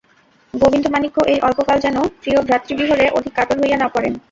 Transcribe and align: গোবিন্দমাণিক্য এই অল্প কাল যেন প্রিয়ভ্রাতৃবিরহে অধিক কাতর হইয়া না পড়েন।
গোবিন্দমাণিক্য 0.53 1.17
এই 1.31 1.39
অল্প 1.47 1.59
কাল 1.67 1.77
যেন 1.79 1.97
প্রিয়ভ্রাতৃবিরহে 2.21 3.07
অধিক 3.17 3.33
কাতর 3.37 3.57
হইয়া 3.61 3.77
না 3.77 3.87
পড়েন। 3.87 4.13